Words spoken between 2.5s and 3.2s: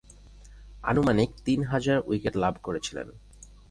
করেছিলেন।